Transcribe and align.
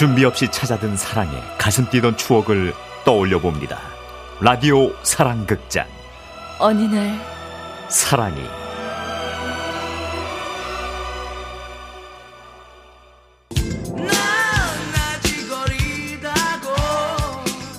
준비 0.00 0.24
없이 0.24 0.50
찾아든 0.50 0.96
사랑에 0.96 1.30
가슴 1.58 1.84
뛰던 1.90 2.16
추억을 2.16 2.72
떠올려 3.04 3.38
봅니다. 3.38 3.78
라디오 4.40 4.94
사랑극장. 5.02 5.86
어느 6.58 6.84
날 6.84 7.20
사랑이 7.90 8.40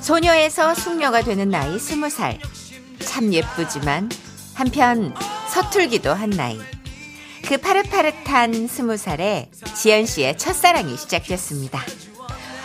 소녀에서 0.01 0.75
숙녀가 0.75 1.23
되는 1.23 1.49
나이 1.49 1.79
스무 1.79 2.11
살. 2.11 2.37
참 2.99 3.33
예쁘지만 3.33 4.11
한편 4.53 5.15
서툴기도 5.49 6.13
한 6.13 6.29
나이. 6.29 6.59
그 7.47 7.57
파릇파릇한 7.57 8.67
스무 8.67 8.95
살에 8.95 9.49
지연 9.75 10.05
씨의 10.05 10.37
첫사랑이 10.37 10.95
시작됐습니다. 10.97 11.81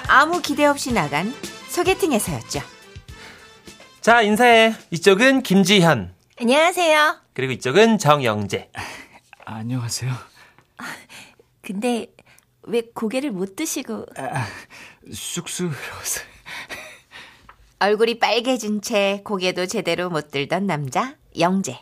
아무 0.09 0.41
기대 0.41 0.65
없이 0.67 0.93
나간 0.93 1.33
소개팅에서였죠. 1.69 2.61
자, 4.01 4.23
인사해. 4.23 4.75
이쪽은 4.91 5.43
김지현. 5.43 6.15
안녕하세요. 6.41 7.17
그리고 7.35 7.53
이쪽은 7.53 7.99
정영재. 7.99 8.71
안녕하세요. 9.45 10.13
근데 11.63 12.07
왜 12.63 12.83
고개를 12.95 13.31
못 13.33 13.57
드시고 13.57 14.07
쑥스러워서. 15.13 16.21
얼굴이 17.79 18.19
빨개진 18.19 18.81
채 18.81 19.21
고개도 19.25 19.67
제대로 19.67 20.09
못 20.09 20.31
들던 20.31 20.67
남자 20.67 21.15
영재. 21.39 21.79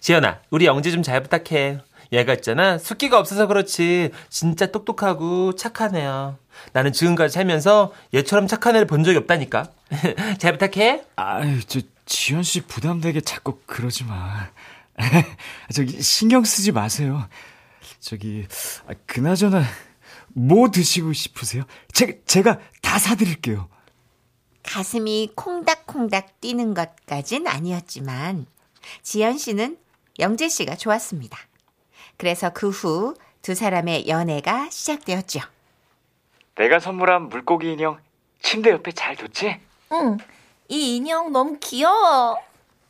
지현아, 0.00 0.42
우리 0.50 0.66
영재 0.66 0.90
좀 0.90 1.02
잘 1.02 1.22
부탁해. 1.22 1.78
얘가 2.12 2.34
있잖아. 2.34 2.78
숫기가 2.78 3.18
없어서 3.18 3.46
그렇지. 3.46 4.10
진짜 4.28 4.66
똑똑하고 4.66 5.54
착한 5.54 5.96
애야. 5.96 6.36
나는 6.72 6.92
지금까지 6.92 7.32
살면서 7.32 7.92
얘처럼 8.12 8.46
착한 8.46 8.76
애를 8.76 8.86
본 8.86 9.02
적이 9.02 9.18
없다니까. 9.18 9.70
잘 10.38 10.58
부탁해. 10.58 11.04
아유, 11.16 11.60
저 11.66 11.80
지현 12.04 12.42
씨 12.42 12.60
부담되게 12.60 13.20
자꾸 13.22 13.58
그러지 13.66 14.04
마. 14.04 14.50
저기 15.72 16.02
신경 16.02 16.44
쓰지 16.44 16.72
마세요. 16.72 17.26
저기 18.00 18.46
아, 18.86 18.92
그나저나 19.06 19.64
뭐 20.34 20.70
드시고 20.70 21.12
싶으세요? 21.12 21.64
제가 21.92 22.12
제가 22.26 22.58
다 22.82 22.98
사드릴게요. 22.98 23.68
가슴이 24.62 25.32
콩닥콩닥 25.34 26.40
뛰는 26.40 26.74
것까진 26.74 27.46
아니었지만 27.46 28.46
지연 29.02 29.38
씨는 29.38 29.78
영재 30.18 30.48
씨가 30.48 30.76
좋았습니다. 30.76 31.38
그래서 32.16 32.50
그 32.50 32.68
후 32.70 33.14
두 33.42 33.54
사람의 33.56 34.06
연애가 34.06 34.70
시작되었죠. 34.70 35.40
내가 36.54 36.78
선물한 36.78 37.28
물고기 37.28 37.72
인형 37.72 37.98
침대 38.40 38.70
옆에 38.70 38.92
잘 38.92 39.16
뒀지? 39.16 39.58
응. 39.92 40.16
이 40.68 40.96
인형 40.96 41.32
너무 41.32 41.58
귀여워. 41.60 42.38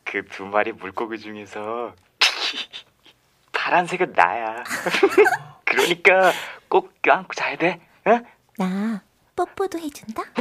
그 0.03 0.23
두 0.27 0.45
마리 0.45 0.71
물고기 0.71 1.17
중에서 1.17 1.95
파란색은 3.51 4.13
나야. 4.13 4.63
그러니까 5.65 6.31
꼭 6.69 6.93
껴안고 7.01 7.33
자야 7.33 7.55
돼. 7.57 7.79
어? 8.05 8.19
나 8.57 9.01
뽀뽀도 9.35 9.79
해준다. 9.79 10.21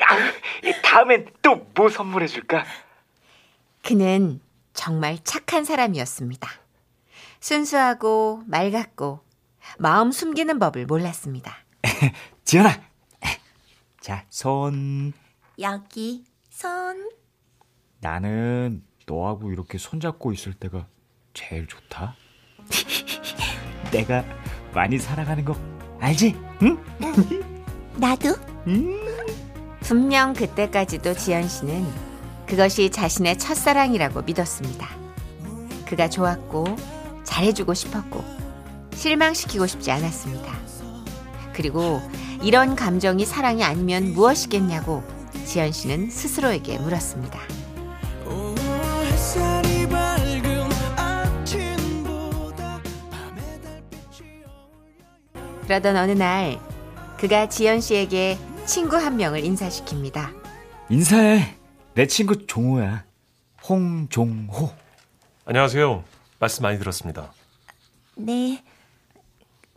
야, 0.00 0.80
다음엔 0.82 1.28
또 1.42 1.62
뭐 1.74 1.88
선물해 1.88 2.26
줄까? 2.26 2.64
그는 3.84 4.40
정말 4.74 5.18
착한 5.24 5.64
사람이었습니다. 5.64 6.48
순수하고 7.40 8.42
맑았고 8.46 9.20
마음 9.78 10.12
숨기는 10.12 10.58
법을 10.58 10.86
몰랐습니다. 10.86 11.56
지현아. 12.44 12.70
자, 14.00 14.24
손. 14.28 15.12
여기 15.58 16.24
손. 16.50 17.10
나는 18.00 18.82
너하고 19.06 19.52
이렇게 19.52 19.78
손잡고 19.78 20.32
있을 20.32 20.54
때가 20.54 20.86
제일 21.34 21.66
좋다. 21.66 22.14
내가 23.92 24.24
많이 24.74 24.98
사랑하는 24.98 25.44
거 25.44 25.54
알지? 26.00 26.34
응? 26.62 26.78
나도. 27.96 28.34
분명 29.80 30.32
그때까지도 30.32 31.14
지연 31.14 31.46
씨는 31.46 32.11
그것이 32.52 32.90
자신의 32.90 33.38
첫사랑이라고 33.38 34.20
믿었습니다. 34.24 34.86
그가 35.86 36.10
좋았고 36.10 36.66
잘해주고 37.24 37.72
싶었고 37.72 38.22
실망시키고 38.92 39.66
싶지 39.66 39.90
않았습니다. 39.90 40.52
그리고 41.54 42.02
이런 42.42 42.76
감정이 42.76 43.24
사랑이 43.24 43.64
아니면 43.64 44.12
무엇이겠냐고 44.12 45.02
지연 45.46 45.72
씨는 45.72 46.10
스스로에게 46.10 46.78
물었습니다. 46.80 47.40
그러던 55.62 55.96
어느 55.96 56.10
날 56.10 56.60
그가 57.16 57.48
지연 57.48 57.80
씨에게 57.80 58.36
친구 58.66 58.96
한 58.96 59.16
명을 59.16 59.40
인사시킵니다. 59.40 60.34
인사해. 60.90 61.61
내 61.94 62.06
친구 62.06 62.46
종호야. 62.46 63.04
홍종호. 63.68 64.72
안녕하세요. 65.44 66.04
말씀 66.38 66.62
많이 66.62 66.78
들었습니다. 66.78 67.32
네. 68.16 68.64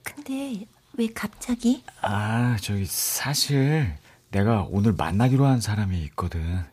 근데 0.04 0.66
왜 0.98 1.08
갑자기? 1.14 1.84
아, 2.02 2.56
저기 2.62 2.86
사실 2.86 3.98
내가 4.32 4.66
오늘 4.70 4.94
만나기로 4.94 5.46
한 5.46 5.60
사람이 5.60 6.02
있거든. 6.06 6.64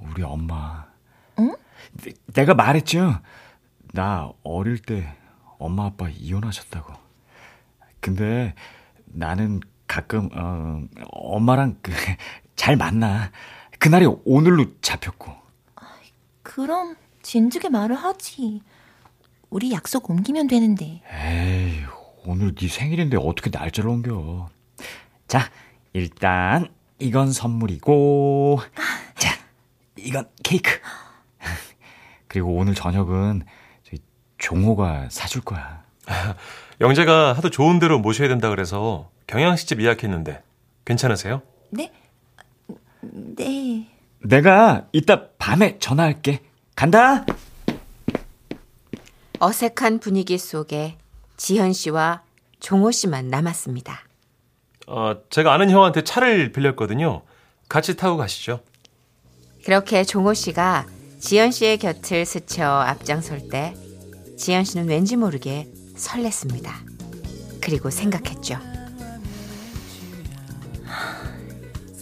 우리 0.00 0.22
엄마. 0.22 0.86
응? 1.38 1.54
내, 2.02 2.12
내가 2.34 2.54
말했죠. 2.54 3.20
나 3.92 4.32
어릴 4.42 4.78
때 4.78 5.14
엄마 5.58 5.86
아빠 5.86 6.08
이혼하셨다고. 6.08 6.94
근데 8.00 8.54
나는 9.04 9.60
가끔 9.86 10.28
어, 10.34 10.82
엄마랑 11.10 11.78
그, 11.80 11.92
잘 12.56 12.76
만나. 12.76 13.30
그날이 13.80 14.06
오늘로 14.24 14.66
잡혔고. 14.82 15.32
그럼 16.42 16.96
진즉에 17.22 17.70
말을 17.70 17.96
하지. 17.96 18.60
우리 19.48 19.72
약속 19.72 20.10
옮기면 20.10 20.46
되는데. 20.48 21.02
에이, 21.10 21.82
오늘 22.24 22.54
네 22.54 22.68
생일인데 22.68 23.16
어떻게 23.16 23.50
날짜를 23.50 23.90
옮겨? 23.90 24.48
자, 25.26 25.50
일단 25.94 26.68
이건 26.98 27.32
선물이고, 27.32 28.60
자, 29.16 29.30
이건 29.96 30.28
케이크. 30.42 30.78
그리고 32.28 32.54
오늘 32.54 32.74
저녁은 32.74 33.42
저희 33.82 33.98
종호가 34.38 35.08
사줄 35.10 35.40
거야. 35.40 35.84
영재가 36.82 37.32
하도 37.32 37.48
좋은 37.48 37.78
대로 37.78 37.98
모셔야 37.98 38.28
된다 38.28 38.50
그래서 38.50 39.10
경양식집 39.26 39.80
예약했는데 39.80 40.42
괜찮으세요? 40.84 41.42
네? 41.70 41.92
네. 43.36 43.88
내가 44.22 44.86
이따 44.92 45.28
밤에 45.38 45.78
전화할게. 45.78 46.40
간다. 46.74 47.24
어색한 49.38 50.00
분위기 50.00 50.36
속에 50.38 50.98
지현 51.36 51.72
씨와 51.72 52.22
종호 52.60 52.90
씨만 52.90 53.28
남았습니다. 53.28 54.00
어, 54.86 55.14
제가 55.30 55.52
아는 55.54 55.70
형한테 55.70 56.02
차를 56.02 56.52
빌렸거든요. 56.52 57.22
같이 57.68 57.96
타고 57.96 58.16
가시죠. 58.16 58.60
그렇게 59.64 60.04
종호 60.04 60.34
씨가 60.34 60.86
지연 61.20 61.50
씨의 61.50 61.78
곁을 61.78 62.26
스쳐 62.26 62.64
앞장설 62.64 63.48
때 63.48 63.74
지연 64.36 64.64
씨는 64.64 64.88
왠지 64.88 65.16
모르게 65.16 65.68
설렜습니다. 65.96 66.70
그리고 67.60 67.90
생각했죠. 67.90 68.58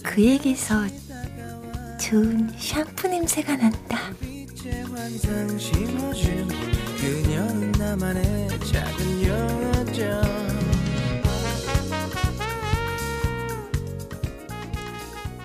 그에게서 0.03 0.87
좋은 2.09 2.49
샴푸 2.57 3.07
냄새가 3.07 3.55
난다. 3.55 3.99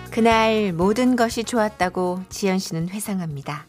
그날 0.09 0.73
모든 0.73 1.15
것이 1.15 1.43
좋았다고 1.43 2.23
지연 2.29 2.57
씨는 2.57 2.89
회상합니다. 2.89 3.67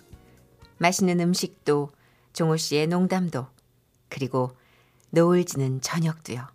맛있는 0.78 1.20
음식도 1.20 1.90
종호 2.32 2.56
씨의 2.56 2.86
농담도 2.86 3.46
그리고 4.08 4.52
노을 5.10 5.44
지는 5.44 5.82
저녁도요. 5.82 6.46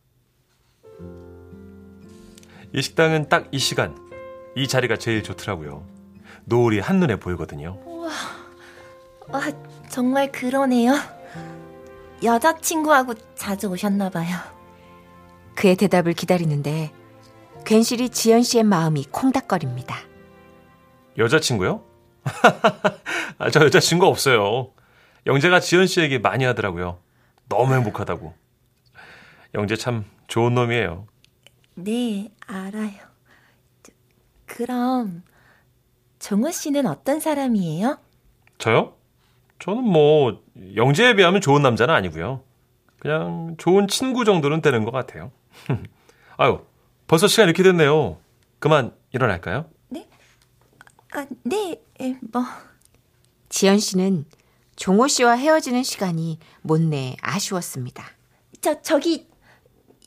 이 2.73 2.81
식당은 2.81 3.29
딱 3.29 3.49
이 3.51 3.59
시간, 3.59 3.95
이 4.55 4.67
자리가 4.67 4.97
제일 4.97 5.21
좋더라고요. 5.21 5.90
노을이 6.45 6.79
한눈에 6.79 7.17
보이거든요. 7.17 7.77
아, 9.31 9.51
정말 9.89 10.31
그러네요. 10.31 10.93
여자친구하고 12.23 13.13
자주 13.35 13.67
오셨나 13.67 14.09
봐요. 14.09 14.37
그의 15.55 15.75
대답을 15.75 16.13
기다리는데 16.13 16.91
괜시리 17.65 18.09
지연 18.09 18.43
씨의 18.43 18.63
마음이 18.63 19.05
콩닥거립니다. 19.11 19.95
여자친구요? 21.17 21.83
아, 23.37 23.49
저 23.49 23.65
여자친구 23.65 24.05
없어요. 24.05 24.71
영재가 25.25 25.59
지연 25.59 25.87
씨에게 25.87 26.19
많이 26.19 26.45
하더라고요. 26.45 26.99
너무 27.47 27.73
행복하다고. 27.73 28.33
영재 29.55 29.75
참 29.75 30.05
좋은 30.27 30.55
놈이에요. 30.55 31.07
네, 31.75 32.31
알아요. 32.47 32.91
저, 33.83 33.91
그럼 34.45 35.23
정호 36.21 36.51
씨는 36.51 36.85
어떤 36.85 37.19
사람이에요? 37.19 37.97
저요? 38.59 38.93
저는 39.57 39.83
뭐 39.83 40.43
영재에 40.75 41.15
비하면 41.15 41.41
좋은 41.41 41.63
남자는 41.63 41.93
아니고요. 41.93 42.43
그냥 42.99 43.55
좋은 43.57 43.87
친구 43.87 44.23
정도는 44.23 44.61
되는 44.61 44.85
것 44.85 44.91
같아요. 44.91 45.31
아유, 46.37 46.59
벌써 47.07 47.27
시간 47.27 47.47
이렇게 47.47 47.63
됐네요. 47.63 48.17
그만 48.59 48.93
일어날까요? 49.11 49.65
아, 51.13 51.25
네, 51.43 51.81
에, 51.99 52.15
뭐. 52.31 52.43
지연 53.49 53.79
씨는 53.79 54.25
종호 54.75 55.07
씨와 55.07 55.33
헤어지는 55.33 55.83
시간이 55.83 56.37
못내 56.61 57.17
아쉬웠습니다. 57.21 58.05
저, 58.61 58.81
저기, 58.81 59.27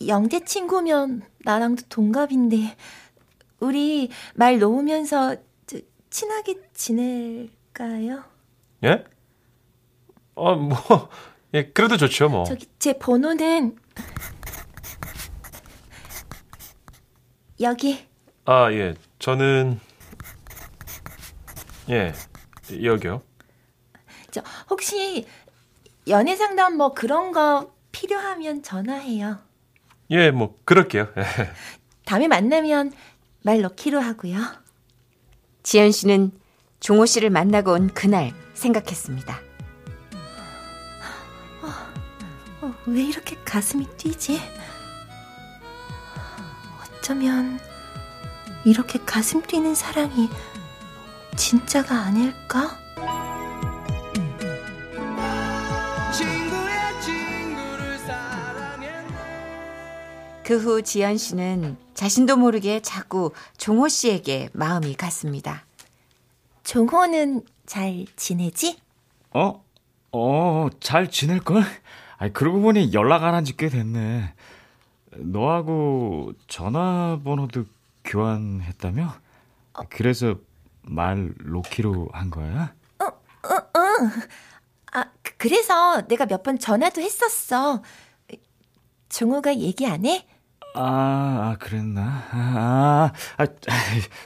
영재 0.06 0.44
친구면 0.44 1.22
나랑도 1.40 1.82
동갑인데, 1.90 2.76
우리 3.60 4.08
말 4.34 4.58
놓으면서 4.58 5.36
저, 5.36 5.43
친하게 6.14 6.60
지낼까요? 6.72 8.22
예? 8.84 9.04
아, 10.36 10.52
뭐, 10.52 10.78
예, 11.54 11.64
그래도 11.72 11.96
좋죠, 11.96 12.28
뭐. 12.28 12.44
저기, 12.44 12.68
제 12.78 12.96
번호는, 12.96 13.76
여기. 17.60 18.06
아, 18.44 18.70
예. 18.70 18.94
저는, 19.18 19.80
예, 21.90 22.12
여기요. 22.80 23.20
저, 24.30 24.40
혹시 24.70 25.26
연애 26.06 26.36
상담 26.36 26.76
뭐 26.76 26.94
그런 26.94 27.32
거 27.32 27.74
필요하면 27.90 28.62
전화해요. 28.62 29.40
예, 30.10 30.30
뭐, 30.30 30.56
그럴게요. 30.64 31.08
예. 31.18 31.22
다음에 32.06 32.28
만나면 32.28 32.92
말 33.42 33.62
넣기로 33.62 33.98
하고요. 33.98 34.63
지연 35.64 35.90
씨는 35.90 36.30
종호 36.78 37.06
씨를 37.06 37.30
만나고 37.30 37.72
온 37.72 37.88
그날 37.88 38.32
생각했습니다. 38.52 39.40
어, 42.60 42.74
왜 42.86 43.02
이렇게 43.02 43.36
가슴이 43.44 43.86
뛰지? 43.96 44.40
어쩌면 47.00 47.58
이렇게 48.66 48.98
가슴 49.00 49.40
뛰는 49.42 49.74
사랑이 49.74 50.28
진짜가 51.34 51.94
아닐까? 52.02 52.78
그 60.44 60.58
후 60.58 60.82
지연 60.82 61.16
씨는 61.16 61.76
자신도 61.94 62.36
모르게 62.36 62.80
자꾸 62.80 63.32
종호 63.56 63.88
씨에게 63.88 64.50
마음이 64.52 64.94
갔습니다. 64.94 65.64
종호는 66.64 67.42
잘 67.66 68.04
지내지? 68.16 68.78
어? 69.32 69.64
어, 70.12 70.68
잘 70.80 71.10
지낼걸? 71.10 71.62
아니, 72.18 72.32
그러고 72.32 72.60
보니 72.60 72.92
연락 72.92 73.24
안 73.24 73.34
한 73.34 73.44
지 73.44 73.56
꽤 73.56 73.68
됐네. 73.68 74.34
너하고 75.16 76.32
전화번호도 76.48 77.64
교환했다며? 78.04 79.14
그래서 79.88 80.36
말 80.82 81.32
놓기로 81.42 82.10
한 82.12 82.30
거야? 82.30 82.74
아, 84.92 85.04
그- 85.22 85.32
그래서 85.38 86.02
내가 86.06 86.26
몇 86.26 86.42
번 86.42 86.58
전화도 86.58 87.00
했었어. 87.00 87.82
종호가 89.08 89.56
얘기 89.56 89.86
안 89.86 90.04
해? 90.06 90.26
아, 90.74 91.52
아 91.52 91.56
그랬나? 91.60 92.02
아, 92.32 93.12
아, 93.36 93.42
아, 93.42 93.46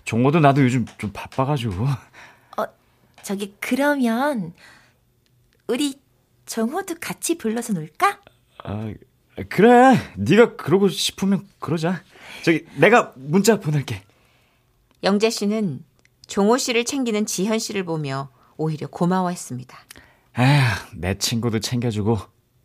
종호도 0.04 0.40
나도 0.40 0.62
요즘 0.62 0.86
좀 0.98 1.12
바빠가지고. 1.12 1.86
저기 3.22 3.54
그러면 3.60 4.54
우리 5.66 6.00
종호도 6.46 6.94
같이 6.98 7.36
불러서 7.36 7.74
놀까? 7.74 8.20
아, 8.64 8.94
그래. 9.50 9.98
네가 10.16 10.56
그러고 10.56 10.88
싶으면 10.88 11.46
그러자. 11.58 12.02
저기 12.42 12.64
내가 12.76 13.12
문자 13.16 13.60
보낼게. 13.60 14.02
영재 15.02 15.28
씨는 15.28 15.84
종호 16.26 16.56
씨를 16.56 16.84
챙기는 16.86 17.26
지현 17.26 17.58
씨를 17.58 17.84
보며 17.84 18.30
오히려 18.56 18.86
고마워했습니다. 18.86 19.78
에휴, 20.38 20.96
내 20.96 21.18
친구도 21.18 21.60
챙겨주고 21.60 22.18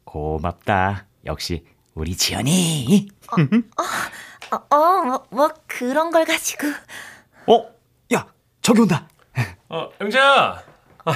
고맙다. 0.05 1.07
역시 1.25 1.65
우리 1.93 2.15
지연이. 2.15 3.07
어, 3.31 4.75
어 4.75 5.03
뭐, 5.03 5.25
뭐 5.29 5.49
그런 5.67 6.11
걸 6.11 6.25
가지고. 6.25 6.67
어, 7.47 7.69
야, 8.13 8.27
저기 8.61 8.81
온다. 8.81 9.07
어, 9.69 9.89
영재야! 10.01 10.63
아, 11.05 11.13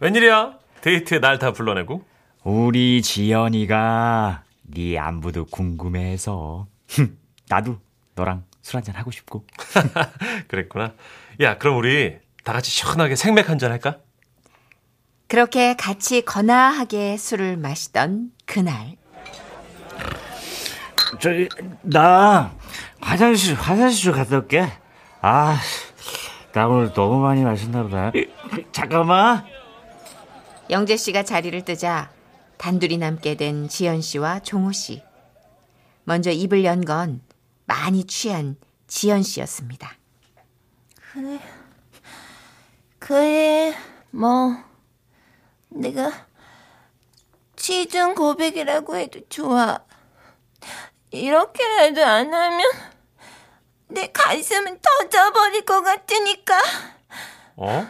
웬일이야? 0.00 0.58
데이트에 0.82 1.18
날 1.18 1.38
다 1.38 1.52
불러내고? 1.52 2.04
우리 2.44 3.00
지연이가 3.02 4.44
네 4.62 4.98
안부도 4.98 5.46
궁금해해서 5.46 6.66
나도 7.48 7.78
너랑 8.14 8.44
술 8.62 8.76
한잔 8.76 8.94
하고 8.96 9.10
싶고. 9.10 9.46
그랬구나. 10.48 10.92
야, 11.40 11.56
그럼 11.58 11.78
우리 11.78 12.18
다 12.44 12.52
같이 12.52 12.70
시원하게 12.70 13.16
생맥 13.16 13.48
한잔 13.48 13.72
할까? 13.72 13.98
그렇게 15.26 15.74
같이 15.74 16.22
거나하게 16.22 17.16
술을 17.16 17.56
마시던 17.56 18.30
그날 18.44 18.96
저기 21.20 21.48
나 21.82 22.52
화장실 23.00 23.54
화장실 23.54 24.04
좀 24.04 24.14
갔다 24.14 24.36
올게. 24.36 24.66
아, 25.20 25.58
나 26.52 26.68
오늘 26.68 26.92
너무 26.92 27.20
많이 27.20 27.42
마셨나 27.42 27.82
보다. 27.82 28.12
잠깐만. 28.72 29.44
영재 30.70 30.96
씨가 30.96 31.22
자리를 31.24 31.62
뜨자 31.64 32.10
단둘이 32.58 32.98
남게 32.98 33.34
된 33.36 33.68
지연 33.68 34.00
씨와 34.00 34.40
종호 34.40 34.72
씨. 34.72 35.02
먼저 36.04 36.30
입을 36.30 36.64
연 36.64 36.84
건 36.84 37.20
많이 37.66 38.04
취한 38.04 38.56
지연 38.86 39.22
씨였습니다. 39.22 39.92
그래, 42.98 43.74
뭐, 44.10 44.56
내가 45.68 46.10
취중 47.56 48.14
고백이라고 48.14 48.96
해도 48.96 49.20
좋아. 49.28 49.78
이렇게라도 51.14 52.04
안 52.04 52.34
하면 52.34 52.70
내 53.88 54.10
가슴은 54.10 54.80
터져버릴 54.80 55.64
것 55.64 55.82
같으니까. 55.82 56.60
어? 57.56 57.86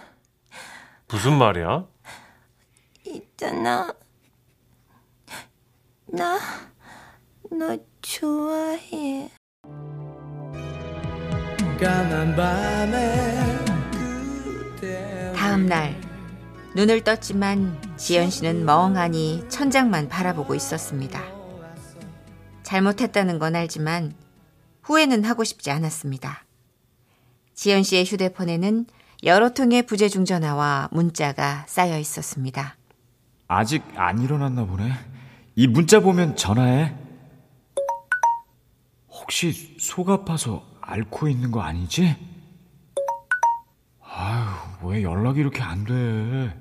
무슨 1.09 1.39
말이야? 1.39 1.87
있잖아. 3.07 3.95
나, 6.07 6.39
너 7.51 7.79
좋아해. 8.03 9.31
다음 15.35 15.67
날 15.67 16.01
눈을 16.75 17.03
떴지만 17.05 17.81
지연 17.97 18.31
씨는 18.31 18.65
멍하니 18.65 19.47
천장만 19.49 20.09
바라보고 20.09 20.55
있었습니다. 20.55 21.24
잘못했다는 22.75 23.39
건 23.39 23.55
알지만 23.55 24.15
후회는 24.83 25.25
하고 25.25 25.45
싶지 25.45 25.71
않았습니다. 25.71 26.45
지연 27.55 27.85
씨의 27.85 28.05
휴대폰에는 28.05 28.87
여러 29.23 29.51
통의 29.51 29.87
부재중 29.87 30.25
전화와 30.25 30.89
문자가 30.91 31.65
쌓여 31.69 31.97
있었습니다. 32.01 32.77
아직 33.47 33.85
안 33.95 34.21
일어났나 34.21 34.65
보네. 34.65 34.91
이 35.55 35.69
문자 35.69 36.01
보면 36.01 36.35
전화해. 36.35 36.93
혹시 39.09 39.77
속 39.79 40.11
아파서 40.11 40.67
앓고 40.81 41.29
있는 41.29 41.53
거 41.53 41.61
아니지? 41.61 42.17
아유, 44.03 44.47
왜 44.83 45.03
연락이 45.05 45.39
이렇게 45.39 45.63
안 45.63 45.85
돼? 45.85 46.59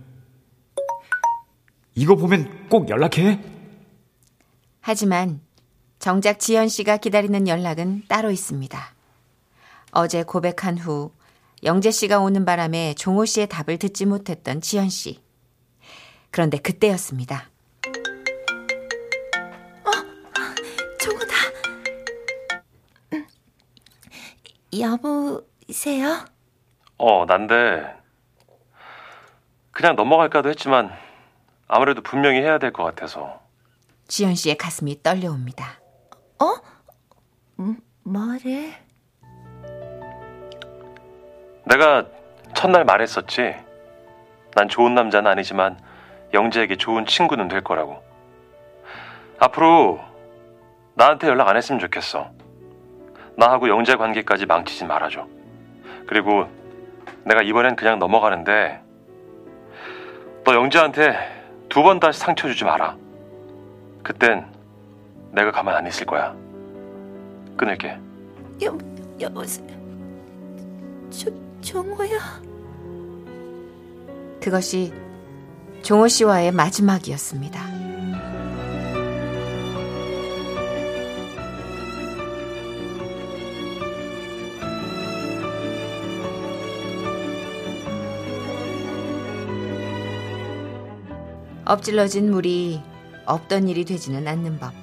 이거 1.95 2.15
보면 2.15 2.69
꼭 2.69 2.87
연락해. 2.89 3.39
하지만 4.79 5.41
정작 6.03 6.37
지연 6.37 6.67
씨가 6.67 6.97
기다리는 6.97 7.47
연락은 7.47 8.03
따로 8.09 8.29
있습니다. 8.29 8.77
어제 9.93 10.23
고백한 10.23 10.77
후 10.77 11.13
영재 11.63 11.91
씨가 11.91 12.19
오는 12.19 12.43
바람에 12.43 12.93
종호 12.95 13.23
씨의 13.23 13.47
답을 13.47 13.77
듣지 13.79 14.05
못했던 14.05 14.59
지연 14.59 14.89
씨. 14.89 15.21
그런데 16.29 16.57
그때였습니다. 16.57 17.45
종호다. 20.99 21.35
여보세요? 24.77 26.25
어, 26.97 27.25
난데 27.25 27.95
그냥 29.71 29.95
넘어갈까도 29.95 30.49
했지만 30.49 30.91
아무래도 31.69 32.01
분명히 32.01 32.39
해야 32.41 32.59
될 32.59 32.73
것 32.73 32.83
같아서. 32.83 33.41
지연 34.09 34.35
씨의 34.35 34.57
가슴이 34.57 35.01
떨려옵니다. 35.01 35.82
어? 36.43 36.55
음, 37.59 37.77
뭐를? 38.03 38.73
내가 41.65 42.05
첫날 42.53 42.83
말했었지. 42.83 43.55
난 44.55 44.67
좋은 44.67 44.93
남자는 44.93 45.31
아니지만 45.31 45.79
영재에게 46.33 46.75
좋은 46.75 47.05
친구는 47.05 47.47
될 47.47 47.61
거라고. 47.63 48.03
앞으로 49.39 50.01
나한테 50.95 51.27
연락 51.27 51.47
안 51.47 51.55
했으면 51.55 51.79
좋겠어. 51.79 52.29
나하고 53.37 53.69
영재 53.69 53.95
관계까지 53.95 54.45
망치지 54.45 54.85
말아줘. 54.85 55.25
그리고 56.07 56.47
내가 57.23 57.41
이번엔 57.41 57.75
그냥 57.75 57.99
넘어가는데 57.99 58.81
너 60.43 60.53
영재한테 60.53 61.15
두 61.69 61.81
번 61.81 61.99
다시 61.99 62.19
상처 62.19 62.47
주지 62.47 62.65
마라. 62.65 62.95
그땐 64.03 64.52
내가 65.33 65.51
가만 65.51 65.75
안 65.75 65.87
있을 65.87 66.05
거야. 66.05 66.35
끊을게. 67.57 67.97
여, 68.63 68.77
여보세요? 69.19 69.67
조, 71.09 71.31
종호야? 71.61 72.19
그것이 74.39 74.93
종호 75.81 76.07
씨와의 76.07 76.51
마지막이었습니다. 76.51 77.73
엎질러진 91.65 92.29
물이 92.29 92.81
없던 93.25 93.67
일이 93.67 93.83
되지는 93.85 94.27
않는 94.27 94.59
법. 94.59 94.82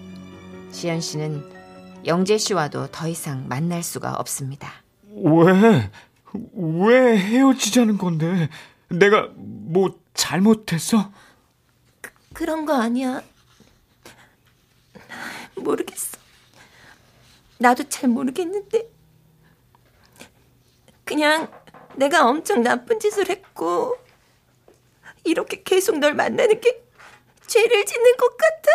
지연 0.73 1.00
씨는 1.00 1.61
영재 2.07 2.39
씨와도 2.39 2.89
더 2.89 3.09
이상 3.09 3.49
만날 3.49 3.83
수가 3.83 4.15
없습니다. 4.15 4.73
왜? 5.12 5.91
왜 6.55 7.19
헤어지자는 7.19 7.99
건데? 7.99 8.49
내가 8.89 9.29
뭐 9.35 9.99
잘못했어? 10.15 11.12
그런 12.33 12.65
거 12.65 12.75
아니야. 12.81 13.23
모르겠어. 15.57 16.19
나도 17.59 17.89
잘 17.89 18.09
모르겠는데. 18.09 18.89
그냥 21.05 21.50
내가 21.97 22.27
엄청 22.27 22.62
나쁜 22.62 22.99
짓을 23.00 23.29
했고, 23.29 23.97
이렇게 25.25 25.62
계속 25.62 25.99
널 25.99 26.15
만나는 26.15 26.61
게 26.61 26.83
죄를 27.47 27.85
짓는 27.85 28.17
것 28.17 28.37
같아. 28.37 28.71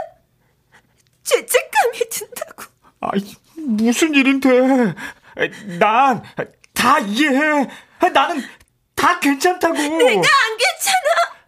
죄책 1.24 1.65
든다고. 2.10 2.64
아이, 3.02 3.36
무슨 3.56 4.14
일인데? 4.14 4.50
난 5.80 6.24
다 6.76 7.00
이해해. 7.00 7.68
나는 8.14 8.44
다 8.94 9.20
괜찮다고. 9.20 9.74
내가 9.76 10.20
안 10.20 10.58
괜찮아. 10.58 11.46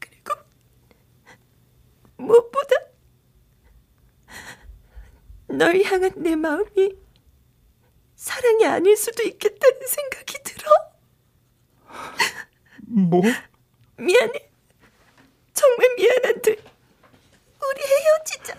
그리고 0.00 0.34
무엇보다 2.16 2.74
널 5.46 5.80
향한 5.84 6.10
내 6.16 6.34
마음이 6.34 6.96
사랑이 8.16 8.66
아닐 8.66 8.96
수도 8.96 9.22
있겠다는 9.22 9.86
생각이 9.86 10.42
들어. 10.42 10.70
뭐? 12.88 13.22
미안해. 13.96 14.50
정말 15.52 15.94
미안한데 15.96 16.56
우리 17.70 17.80
헤어지자. 18.02 18.54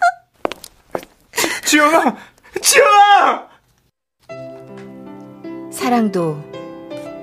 지연아! 1.66 2.18
지연아! 2.62 3.50
사랑도 5.72 6.38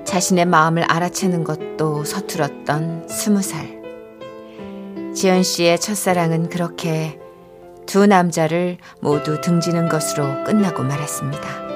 자신의 0.05 0.45
마음을 0.45 0.83
알아채는 0.83 1.43
것도 1.43 2.03
서툴었던 2.03 3.07
스무 3.07 3.41
살. 3.41 3.81
지연 5.15 5.43
씨의 5.43 5.79
첫사랑은 5.79 6.49
그렇게 6.49 7.19
두 7.85 8.05
남자를 8.05 8.77
모두 9.01 9.41
등지는 9.41 9.89
것으로 9.89 10.43
끝나고 10.43 10.83
말았습니다. 10.83 11.70